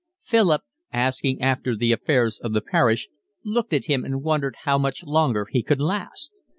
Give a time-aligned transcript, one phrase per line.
[0.23, 3.07] Philip, asking after the affairs of the parish,
[3.45, 6.41] looked at him and wondered how much longer he could last.